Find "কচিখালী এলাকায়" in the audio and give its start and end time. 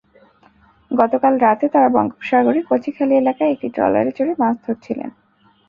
2.69-3.51